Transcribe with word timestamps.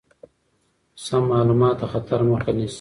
سم 1.05 1.23
معلومات 1.31 1.75
د 1.79 1.83
خطر 1.91 2.19
مخه 2.29 2.51
نیسي. 2.57 2.69